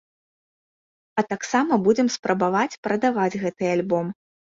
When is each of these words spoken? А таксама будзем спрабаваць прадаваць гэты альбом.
А 1.21 1.23
таксама 1.33 1.73
будзем 1.87 2.09
спрабаваць 2.15 2.79
прадаваць 2.87 3.39
гэты 3.43 3.69
альбом. 3.75 4.05